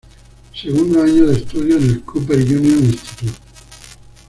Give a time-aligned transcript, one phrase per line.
[0.55, 3.37] Segundo año de estudios en el Cooper Union Institute.